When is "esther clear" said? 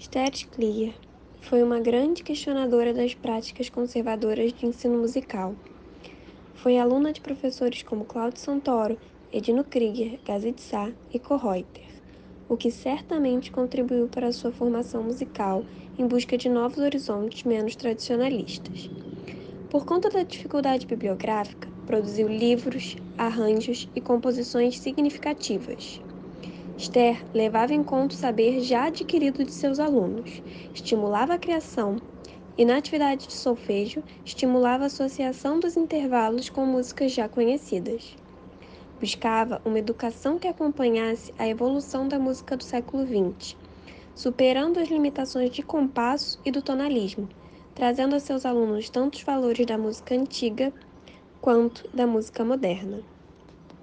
0.00-0.94